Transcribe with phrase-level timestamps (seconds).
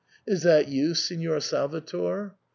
[0.25, 2.33] Is that you, Signor Salvator?